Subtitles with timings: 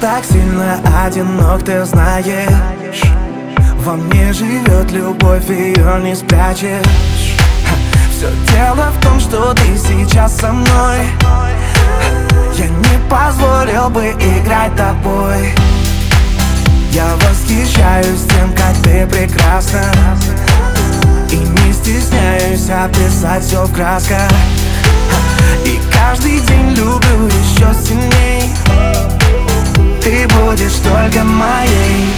[0.00, 3.02] так сильно одинок, ты знаешь.
[3.78, 7.36] Во мне живет любовь, ее не спрячешь.
[8.10, 10.98] Все дело в том, что ты сейчас со мной.
[12.56, 15.54] Я не позволил бы играть тобой.
[16.90, 19.84] Я восхищаюсь тем, как ты прекрасна.
[21.30, 24.30] И не стесняюсь описать все в красках.
[25.64, 28.54] И каждый день люблю еще сильней
[30.56, 32.14] будешь только моей.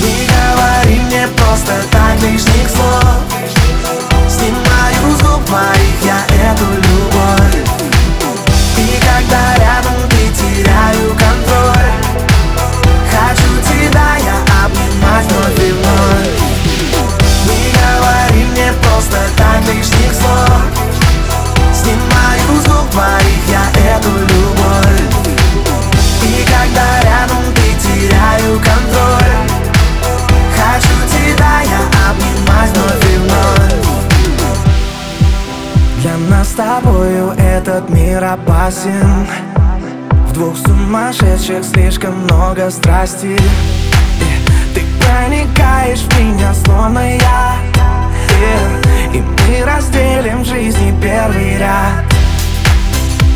[0.00, 3.20] Не говори мне просто так лишних слов.
[4.28, 6.20] Снимаю с губ твоих я
[6.50, 7.56] эту любовь.
[8.76, 11.92] И когда рядом ты теряю контроль.
[13.10, 16.28] Хочу тебя я обнимать вновь и вновь.
[17.44, 20.62] Не говори мне просто так лишних слов.
[21.74, 24.37] Снимаю с губ твоих я эту любовь
[36.18, 39.26] нас с тобою этот мир опасен.
[40.28, 43.36] В двух сумасшедших слишком много страсти.
[44.74, 47.56] Ты проникаешь в меня, словно я.
[49.12, 52.04] И мы разделим жизни первый ряд.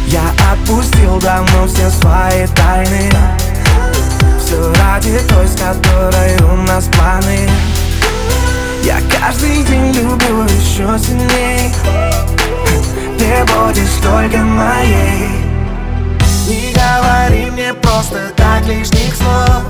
[0.09, 3.11] Я отпустил давно все свои тайны.
[4.39, 7.49] Все ради той, с которой у нас планы.
[8.83, 11.62] Я каждый день люблю еще будешь
[14.03, 15.29] только моей.
[16.49, 19.63] Не говори мне просто так лишних слов